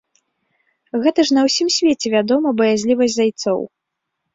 Гэта 1.03 1.19
ж 1.31 1.39
на 1.39 1.45
ўсім 1.49 1.67
свеце 1.77 2.07
вядома 2.17 2.57
баязлівасць 2.59 3.17
зайцоў. 3.23 3.59